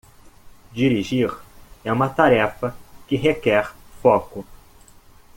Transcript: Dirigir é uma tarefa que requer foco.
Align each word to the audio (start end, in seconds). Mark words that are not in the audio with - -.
Dirigir 0.73 1.29
é 1.85 1.93
uma 1.93 2.09
tarefa 2.09 2.75
que 3.07 3.15
requer 3.15 3.71
foco. 4.01 4.43